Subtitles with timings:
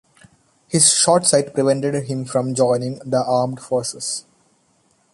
[0.67, 4.25] His short sight prevented him from joining the Armed Forces.